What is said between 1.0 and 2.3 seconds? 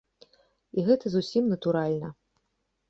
зусім натуральна.